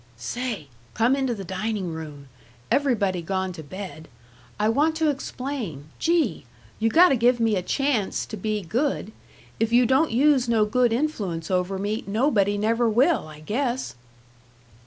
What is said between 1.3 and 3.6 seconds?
the dining room. Everybody gone